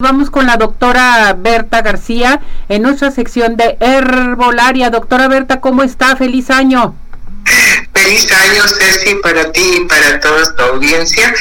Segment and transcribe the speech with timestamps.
[0.00, 4.90] Vamos con la doctora Berta García en nuestra sección de Herbolaria.
[4.90, 6.14] Doctora Berta, ¿cómo está?
[6.14, 6.94] Feliz año.
[7.92, 11.34] Feliz año, Ceci, para ti y para toda tu audiencia.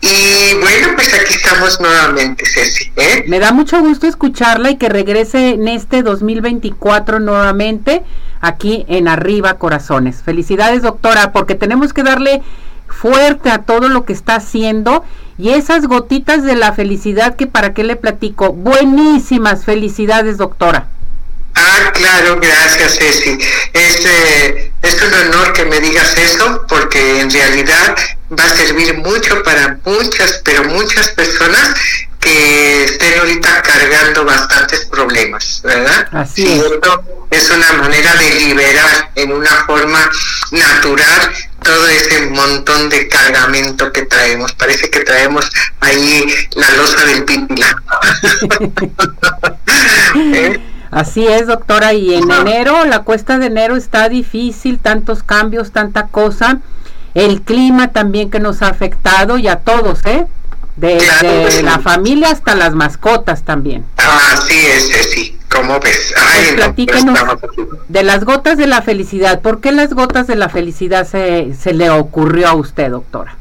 [0.00, 2.90] Y bueno, pues aquí estamos nuevamente, Ceci.
[2.96, 3.26] ¿eh?
[3.28, 8.02] Me da mucho gusto escucharla y que regrese en este 2024 nuevamente
[8.40, 10.20] aquí en Arriba Corazones.
[10.24, 12.42] Felicidades, doctora, porque tenemos que darle
[12.90, 15.04] fuerte a todo lo que está haciendo
[15.38, 18.52] y esas gotitas de la felicidad que para qué le platico.
[18.52, 20.88] Buenísimas felicidades, doctora.
[21.54, 23.38] Ah, claro, gracias, Ceci.
[23.72, 27.96] Es, eh, es un honor que me digas eso porque en realidad
[28.38, 31.74] va a servir mucho para muchas, pero muchas personas
[32.20, 36.06] que estén ahorita cargando bastantes problemas, ¿verdad?
[36.12, 36.62] Así es.
[37.30, 40.10] es una manera de liberar en una forma
[40.50, 44.52] natural todo ese montón de cargamento que traemos.
[44.52, 46.24] Parece que traemos ahí
[46.54, 47.76] la losa del pipila.
[50.34, 50.60] ¿Eh?
[50.90, 51.92] Así es, doctora.
[51.92, 56.58] Y en enero, la cuesta de enero está difícil, tantos cambios, tanta cosa.
[57.14, 60.26] El clima también que nos ha afectado y a todos, ¿eh?
[60.76, 63.84] Desde la familia hasta las mascotas también.
[63.96, 65.39] Así es, sí.
[65.50, 66.14] ¿Cómo ves?
[66.16, 66.56] Ay,
[66.86, 67.04] pues
[67.88, 69.40] de las gotas de la felicidad.
[69.40, 73.36] ¿Por qué las gotas de la felicidad se, se le ocurrió a usted, doctora?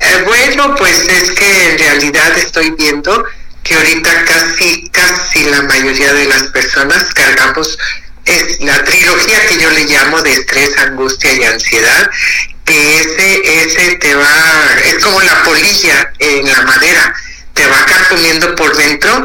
[0.00, 3.24] Eh, bueno, pues es que en realidad estoy viendo
[3.62, 7.78] que ahorita casi, casi la mayoría de las personas cargamos
[8.24, 12.10] es la trilogía que yo le llamo de estrés, angustia y ansiedad,
[12.64, 17.14] que ese, ese te va, es como la polilla en la madera,
[17.54, 19.24] te va carcomiendo por dentro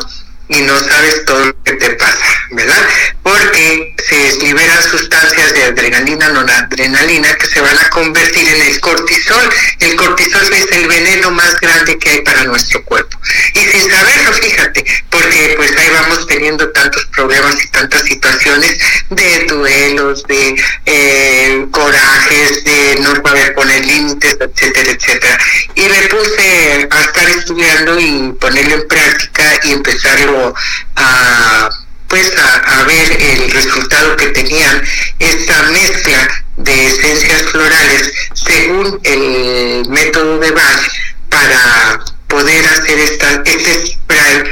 [0.49, 2.87] y no sabes todo lo que te pasa, ¿verdad?
[3.21, 9.49] Porque se liberan sustancias de adrenalina, noradrenalina, que se van a convertir en el cortisol.
[9.79, 13.19] El cortisol es el veneno más grande que hay para nuestro cuerpo.
[13.53, 18.77] Y sin saberlo, fíjate, porque pues ahí vamos teniendo tantos problemas y tantas situaciones
[19.09, 22.63] de duelos, de eh, corajes,
[23.07, 25.37] no saber poner límites, etcétera, etcétera.
[25.75, 30.53] Y me puse a estar estudiando y ponerlo en práctica y empezarlo
[30.95, 31.69] a
[32.07, 34.81] pues a, ver el resultado que tenían
[35.19, 40.89] esta mezcla de esencias florales según el método de Bach
[41.29, 44.43] para poder hacer esta, este spray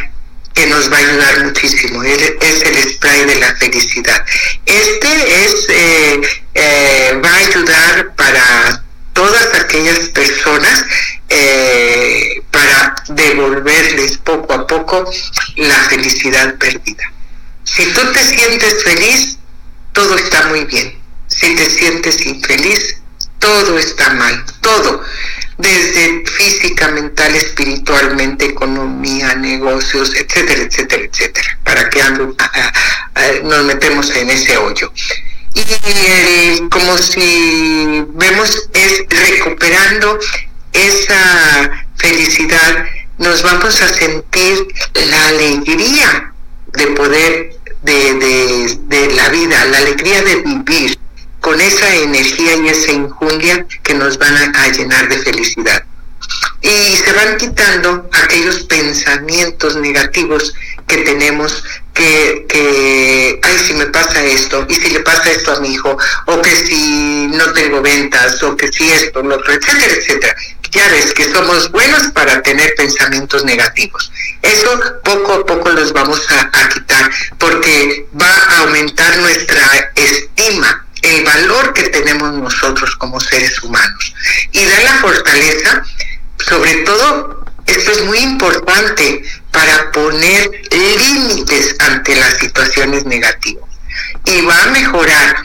[0.54, 2.04] que nos va a ayudar muchísimo.
[2.04, 4.26] Es, el spray de la felicidad.
[4.66, 6.22] Este es eh,
[6.56, 8.84] eh, va a ayudar para
[9.14, 10.86] todas aquellas personas
[11.30, 15.10] eh, para devolverles poco a poco
[15.56, 17.12] la felicidad perdida.
[17.64, 19.38] Si tú te sientes feliz,
[19.92, 20.98] todo está muy bien.
[21.28, 22.98] Si te sientes infeliz,
[23.40, 25.04] todo está mal, todo,
[25.58, 31.60] desde física, mental, espiritualmente, economía, negocios, etcétera, etcétera, etcétera.
[31.64, 32.02] ¿Para que
[33.44, 34.92] nos metemos en ese hoyo?
[35.56, 40.20] Y como si vemos es recuperando
[40.74, 42.86] esa felicidad,
[43.18, 46.34] nos vamos a sentir la alegría
[46.74, 51.00] de poder, de, de, la vida, la alegría de vivir
[51.40, 55.84] con esa energía y esa injundia que nos van a, llenar de felicidad.
[56.62, 60.54] Y se van quitando aquellos pensamientos negativos
[60.88, 61.64] que tenemos
[61.94, 65.98] que, que, ay, si me pasa esto, y si le pasa esto a mi hijo,
[66.26, 70.36] o que si no tengo ventas, o que si esto, lo otro, etcétera, etcétera
[70.76, 74.12] ya ves que somos buenos para tener pensamientos negativos.
[74.42, 81.24] Eso poco a poco los vamos a, quitar porque va a aumentar nuestra estima, el
[81.24, 84.14] valor que tenemos nosotros como seres humanos.
[84.52, 85.84] Y da la fortaleza,
[86.46, 89.24] sobre todo, esto es muy importante
[89.56, 93.64] para poner límites ante las situaciones negativas.
[94.26, 95.38] Y va a mejorar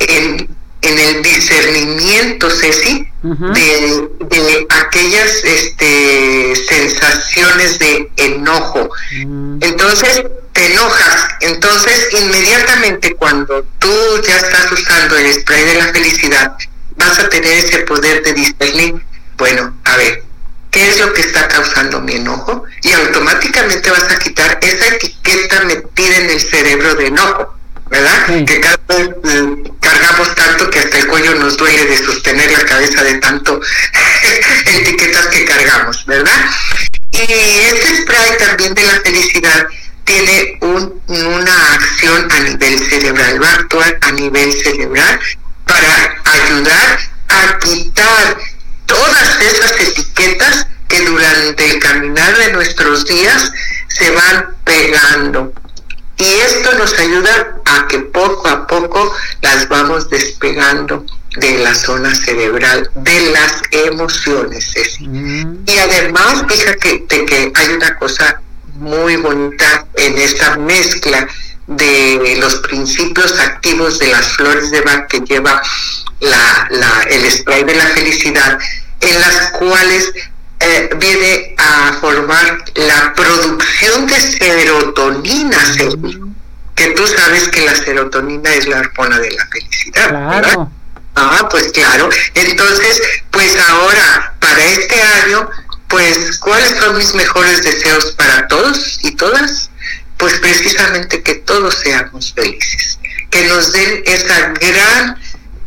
[0.00, 0.48] en,
[0.82, 8.90] en el discernimiento, Ceci, de, aquellas este, sensaciones de enojo.
[9.24, 9.58] Mm.
[9.60, 16.56] Entonces te enojas, entonces inmediatamente cuando tú ya estás usando el spray de la felicidad,
[16.96, 19.00] vas a tener ese poder de discernir,
[19.38, 20.24] bueno, a ver,
[20.72, 22.64] ¿qué es lo que está causando mi enojo?
[22.82, 27.54] Y automáticamente vas a quitar esa etiqueta metida en el cerebro de enojo.
[27.88, 28.44] ¿verdad?
[28.46, 32.64] Que cada vez eh, cargamos tanto que hasta el cuello nos duele de sostener la
[32.64, 33.60] cabeza de tanto
[34.66, 36.50] etiquetas que cargamos, ¿verdad?
[37.10, 39.66] Y este spray también de la felicidad
[40.04, 45.20] tiene un, una acción a nivel cerebral, va a actuar a nivel cerebral
[45.66, 46.98] para ayudar
[47.28, 48.38] a quitar
[48.92, 53.50] todas esas etiquetas que durante el caminar de nuestros días
[53.88, 55.52] se van pegando.
[56.18, 61.04] Y esto nos ayuda a que poco a poco las vamos despegando
[61.36, 64.74] de la zona cerebral, de las emociones.
[65.00, 65.54] Mm.
[65.66, 68.40] Y además, fíjate que hay una cosa
[68.74, 71.26] muy bonita en esta mezcla
[71.66, 75.62] de los principios activos de las flores de Bach que lleva
[76.20, 78.58] la, la, el spray de la felicidad,
[79.02, 80.12] en las cuales
[80.60, 85.58] eh, viene a formar la producción de serotonina,
[86.74, 90.08] que tú sabes que la serotonina es la hormona de la felicidad.
[90.08, 90.70] Claro.
[91.14, 92.08] Ah, pues claro.
[92.34, 95.50] Entonces, pues ahora, para este año,
[95.88, 99.70] pues, ¿cuáles son mis mejores deseos para todos y todas?
[100.16, 102.98] Pues precisamente que todos seamos felices,
[103.30, 105.18] que nos den esa gran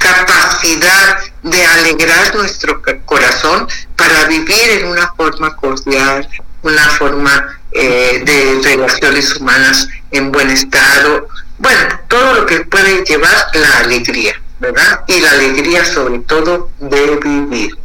[0.06, 6.28] capacidad de alegrar nuestro corazón para vivir en una forma cordial,
[6.64, 13.36] una forma eh, de relaciones humanas en buen estado, bueno, todo lo que puede llevar
[13.54, 15.02] la alegría, ¿verdad?
[15.08, 17.78] Y la alegría sobre todo de vivir.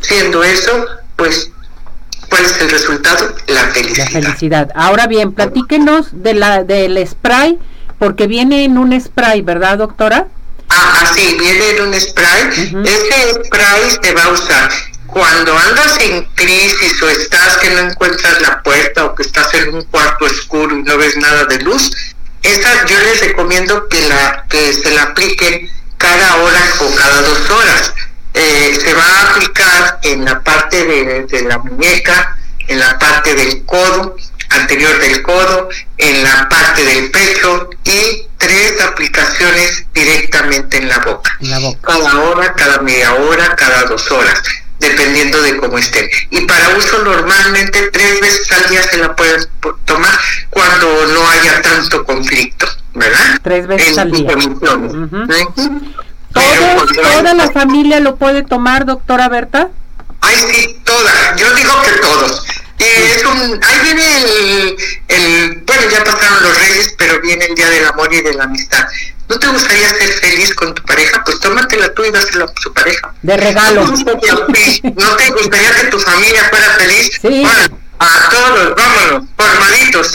[0.00, 0.86] Siendo eso,
[1.16, 1.50] pues
[2.28, 3.34] ¿Cuál es el resultado?
[3.46, 4.04] La felicidad.
[4.12, 4.70] La felicidad.
[4.74, 7.58] Ahora bien, platíquenos de la del spray,
[7.98, 10.26] porque viene en un spray, ¿verdad, doctora?
[10.68, 12.82] Ah, sí, viene en un spray.
[12.84, 14.70] Ese spray se va a usar
[15.06, 19.74] cuando andas en crisis o estás que no encuentras la puerta o que estás en
[19.74, 21.90] un cuarto oscuro y no ves nada de luz.
[22.42, 27.50] Esa yo les recomiendo que la que se la apliquen cada hora o cada dos
[27.50, 27.92] horas
[28.34, 32.38] eh, se va a aplicar en la parte de, la muñeca,
[32.68, 34.16] en la parte del codo,
[34.50, 41.38] anterior del codo, en la parte del pecho y tres aplicaciones directamente en la boca.
[41.82, 44.42] Cada hora, cada media hora, cada dos horas,
[44.78, 46.08] dependiendo de cómo estén.
[46.30, 49.40] Y para uso normalmente tres veces al día se la pueden
[49.84, 50.18] tomar
[50.50, 53.40] cuando no haya tanto conflicto, ¿verdad?
[53.42, 54.34] Tres veces al día.
[56.32, 59.68] ¿Toda la familia lo puede tomar, doctora Berta?
[60.20, 61.36] Ay, sí, toda.
[61.36, 62.44] Yo digo que todos.
[62.78, 64.76] Es un, ahí viene el,
[65.08, 68.44] el, bueno, ya pasaron los reyes, pero viene el Día del Amor y de la
[68.44, 68.86] Amistad.
[69.28, 71.22] ¿No te gustaría ser feliz con tu pareja?
[71.24, 73.12] Pues tómatela tú y dásela a su pareja.
[73.22, 73.84] De regalo.
[73.84, 77.10] ¿No te gustaría, que tu familia fuera feliz?
[77.20, 77.42] Sí.
[77.42, 80.12] Bueno, a todos, vámonos, formaditos,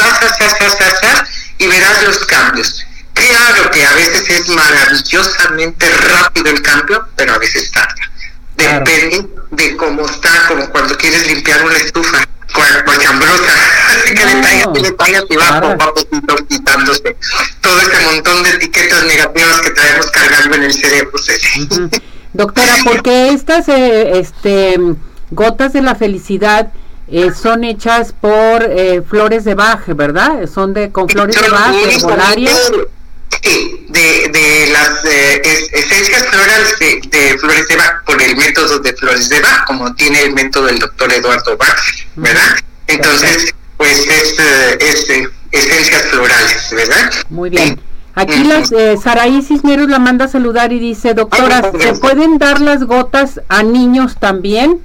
[1.60, 2.86] y verás los cambios.
[3.14, 7.94] Claro que a veces es maravillosamente rápido el cambio, pero a veces tarda.
[8.56, 13.52] Depende de cómo está, como cuando quieres limpiar una estufa cochambrosa,
[13.90, 17.18] así que le tallas, le y va poco a poquito quitándose
[17.62, 21.12] todo ese montón de etiquetas negativas que traemos cargando en el cerebro.
[22.34, 24.78] Doctora, porque estas eh, este,
[25.32, 26.72] gotas de la felicidad
[27.08, 30.48] eh, son hechas por eh, flores de baje, ¿verdad?
[30.48, 32.00] Son de con flores de baje,
[33.42, 35.06] herbolaria de, de las
[35.74, 36.76] esencias florales
[37.10, 40.66] de, flores de Bach por el método de flores de Bach, como tiene el método
[40.66, 41.80] del doctor Eduardo Bach,
[42.16, 42.58] ¿verdad?
[42.88, 47.12] Entonces, pues es, eh, eh, esencias florales, ¿verdad?
[47.30, 47.80] Muy bien.
[48.16, 52.62] Aquí las eh, Saraí Cisneros la manda a saludar y dice, doctora, ¿se pueden dar
[52.62, 54.82] las gotas a niños también?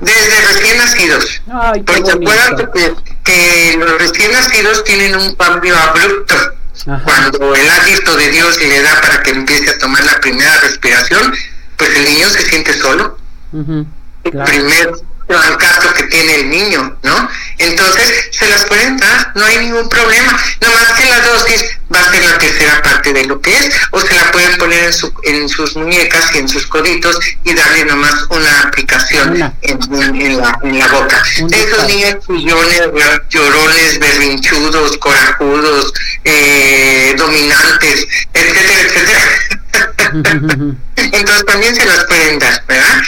[0.00, 1.42] Desde recién nacidos.
[1.86, 2.94] Porque acuérdate que,
[3.24, 6.34] que los recién nacidos tienen un cambio abrupto
[7.04, 11.34] cuando el hálito de Dios le da para que empiece a tomar la primera respiración,
[11.76, 13.18] pues el niño se siente solo.
[13.52, 14.92] El primer
[15.58, 17.28] caso que tiene el niño, ¿no?
[17.58, 20.32] Entonces se las pueden dar, no hay ningún problema.
[20.32, 21.64] más que la dosis
[21.94, 24.84] va a ser la tercera parte de lo que es, o se la pueden poner
[24.84, 29.78] en, su, en sus muñecas y en sus coditos y darle nomás una aplicación en,
[29.92, 31.22] en, la, en, la, boca.
[31.50, 32.82] Esos niños chillones,
[33.30, 35.92] llorones, berrinchudos, corajudos,
[36.24, 39.20] eh, dominantes, etcétera, etcétera.
[40.96, 43.02] Entonces también se las pueden dar, ¿verdad?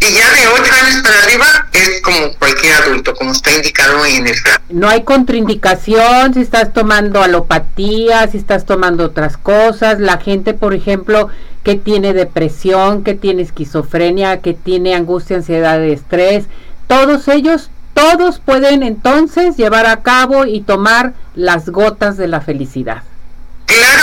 [0.00, 4.26] Y ya de 8 años para arriba es como cualquier adulto, como está indicado en
[4.26, 4.34] el
[4.70, 10.00] No hay contraindicación si estás tomando alopatía, si estás tomando otras cosas.
[10.00, 11.28] La gente, por ejemplo,
[11.62, 16.46] que tiene depresión, que tiene esquizofrenia, que tiene angustia, ansiedad, estrés,
[16.86, 23.02] todos ellos, todos pueden entonces llevar a cabo y tomar las gotas de la felicidad.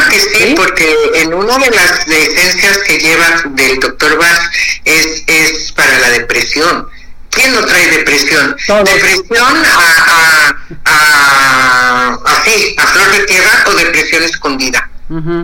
[0.10, 4.52] Que sí, porque en una de las esencias que lleva del doctor Bach
[4.86, 6.88] es, es para la depresión.
[7.30, 8.56] ¿Quién no trae depresión?
[8.84, 12.44] Depresión a, a, a, a,
[12.78, 14.90] a flor de tierra o depresión escondida.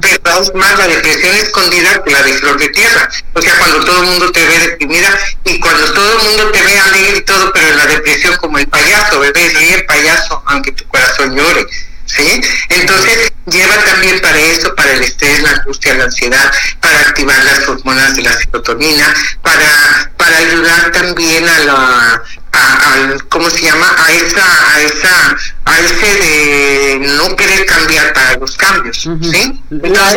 [0.02, 3.10] pero aún más la depresión escondida que la de flor de tierra.
[3.34, 6.62] O sea, cuando todo el mundo te ve deprimida y cuando todo el mundo te
[6.62, 10.42] ve alegre y todo, pero en la depresión como el payaso, bebé, ríe el payaso,
[10.48, 11.66] aunque tu corazón llore.
[12.16, 12.42] ¿Sí?
[12.70, 17.68] Entonces lleva también para eso, para el estrés, la angustia, la ansiedad, para activar las
[17.68, 23.88] hormonas de la serotonina, para, para ayudar también a la, a, ¿cómo se llama?
[23.98, 29.62] A esa, a esa, a ese de no querer cambiar para los cambios, ¿sí?
[29.70, 30.16] la,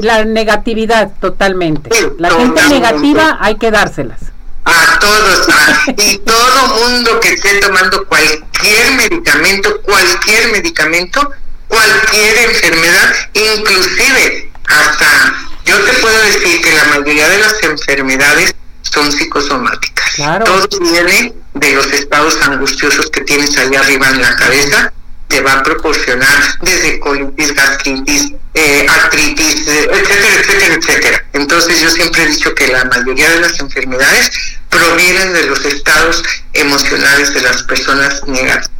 [0.00, 1.90] la negatividad, totalmente.
[2.18, 4.20] la gente negativa hay que dárselas.
[4.68, 5.48] A todos,
[5.96, 11.30] y todo mundo que esté tomando cualquier medicamento, cualquier medicamento,
[11.68, 15.34] cualquier enfermedad, inclusive hasta,
[15.64, 20.16] yo te puedo decir que la mayoría de las enfermedades son psicosomáticas.
[20.44, 24.92] Todo viene de los estados angustiosos que tienes ahí arriba en la cabeza,
[25.28, 31.24] te va a proporcionar desde colitis, gastritis, eh, artritis, eh, etcétera, etcétera, etcétera.
[31.34, 36.22] Entonces yo siempre he dicho que la mayoría de las enfermedades provienen de los estados
[36.52, 38.70] emocionales de las personas negativas.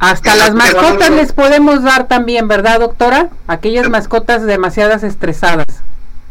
[0.00, 3.28] Hasta las mascotas les podemos dar también, ¿verdad, doctora?
[3.46, 5.66] Aquellas mascotas demasiadas estresadas.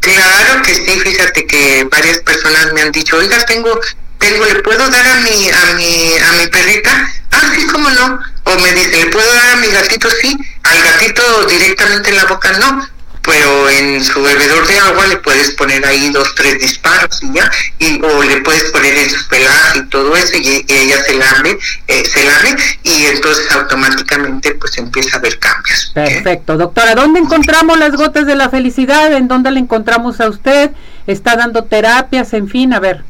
[0.00, 3.80] Claro que sí, fíjate que varias personas me han dicho, oiga, tengo,
[4.18, 7.08] tengo, ¿le puedo dar a mi, a mi, a mi perrita?
[7.30, 8.20] Ah, sí, cómo no.
[8.44, 10.10] O me dice, ¿le puedo dar a mi gatito?
[10.10, 10.36] Sí.
[10.62, 12.93] Al gatito directamente en la boca no
[13.24, 17.50] pero en su bebedor de agua le puedes poner ahí dos, tres disparos y ya,
[17.78, 21.58] y, o le puedes poner en su pelaje y todo eso, y, ella se lame,
[21.88, 25.92] eh, se lame, y entonces automáticamente pues empieza a haber cambios.
[25.94, 26.56] Perfecto.
[26.56, 29.12] Doctora, ¿dónde encontramos las gotas de la felicidad?
[29.12, 30.70] ¿En dónde la encontramos a usted?
[31.06, 32.32] ¿Está dando terapias?
[32.34, 33.04] En fin, a ver.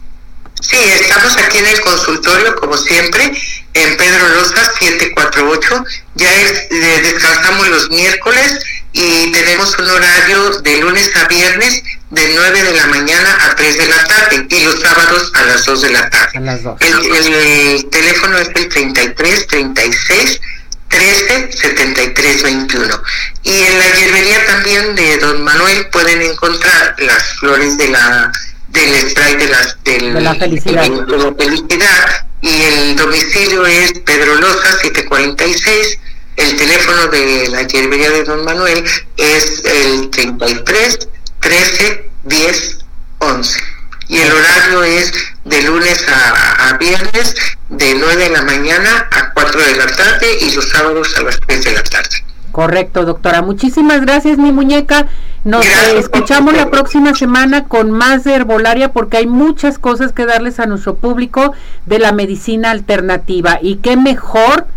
[0.60, 3.32] Sí, estamos aquí en el consultorio, como siempre,
[3.74, 5.84] en Pedro Loza 748.
[6.14, 8.58] Ya es, eh, descansamos los miércoles
[8.92, 13.76] y tenemos un horario de lunes a viernes de 9 de la mañana a 3
[13.76, 16.38] de la tarde y los sábados a las 2 de la tarde.
[16.80, 20.40] El, teléfono es el 33 36
[20.88, 23.02] 13 73 21.
[23.42, 28.30] Y en la hierbería también de Don Manuel pueden encontrar las flores de la
[28.68, 30.88] del spray de, las, de la felicidad.
[30.88, 32.26] De la felicidad.
[32.44, 35.98] Y el domicilio es Pedro Loza 746
[36.36, 38.84] el teléfono de la hierbería de Don Manuel
[39.16, 41.08] es el 33
[41.40, 42.78] 13 10
[43.18, 43.60] 11.
[44.08, 45.12] Y el horario es
[45.44, 47.34] de lunes a, viernes
[47.68, 51.38] de 9 de la mañana a 4 de la tarde y los sábados a las
[51.46, 52.23] 3 de la tarde.
[52.54, 53.42] Correcto, doctora.
[53.42, 55.08] Muchísimas gracias, mi muñeca.
[55.42, 60.60] Nos escuchamos la próxima semana con más de herbolaria porque hay muchas cosas que darles
[60.60, 61.52] a nuestro público
[61.84, 63.58] de la medicina alternativa.
[63.60, 64.68] Y qué mejor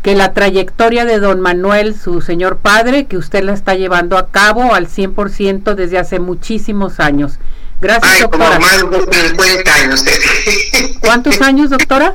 [0.00, 4.28] que la trayectoria de don Manuel, su señor padre, que usted la está llevando a
[4.28, 7.38] cabo al 100% desde hace muchísimos años.
[7.82, 8.56] Gracias, doctora.
[8.56, 10.04] Como más de 50 años.
[11.02, 12.14] ¿Cuántos años, doctora?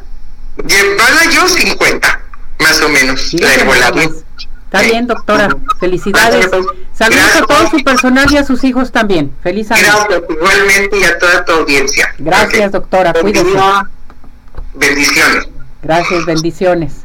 [0.58, 2.22] Llevaba yo 50,
[2.60, 3.36] más o menos.
[4.76, 5.50] Está bien, doctora.
[5.80, 6.50] Felicidades.
[6.94, 9.32] Saludos a todo su personal y a sus hijos también.
[9.42, 9.84] Feliz año.
[9.84, 12.14] Gracias, igualmente y a toda tu audiencia.
[12.18, 13.14] Gracias, doctora.
[13.14, 13.58] Cuídese.
[14.74, 15.48] Bendiciones.
[15.82, 17.05] Gracias, bendiciones.